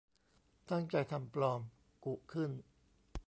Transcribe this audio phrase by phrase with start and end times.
[0.69, 1.61] ตั้งใจทำปลอม
[2.05, 2.51] กุขึ้น